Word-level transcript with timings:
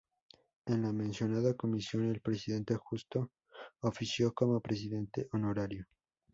En 0.65 0.81
la 0.81 0.91
mencionada 0.91 1.53
comisión 1.55 2.09
el 2.09 2.21
presidente 2.21 2.73
Justo 2.75 3.29
ofició 3.81 4.33
como 4.33 4.59
presidente 4.59 5.29
honorario. 5.31 5.85